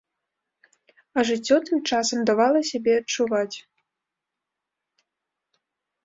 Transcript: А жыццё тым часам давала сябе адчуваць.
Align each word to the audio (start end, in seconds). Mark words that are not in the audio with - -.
А 1.17 1.23
жыццё 1.29 1.57
тым 1.67 1.77
часам 1.97 2.19
давала 2.29 2.59
сябе 2.71 2.93
адчуваць. 3.01 3.57